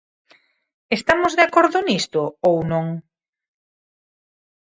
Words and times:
¿Estamos 0.97 1.31
de 1.37 1.43
acordo 1.49 1.77
nisto 1.89 2.21
ou 2.47 2.57
non? 2.71 2.87